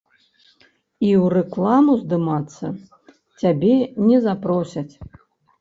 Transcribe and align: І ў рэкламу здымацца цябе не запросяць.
І 1.07 1.09
ў 1.23 1.25
рэкламу 1.33 1.93
здымацца 2.03 2.67
цябе 3.43 3.75
не 4.07 4.17
запросяць. 4.27 4.93